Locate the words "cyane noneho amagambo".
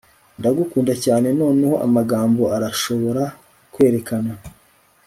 1.05-2.43